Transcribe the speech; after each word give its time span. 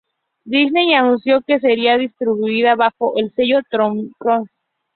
Disney 0.45 0.95
anunció 0.95 1.41
que 1.43 1.59
sería 1.59 1.95
distribuida 1.95 2.73
bajo 2.73 3.13
el 3.17 3.31
sello 3.35 3.59
Touchstone. 3.69 4.47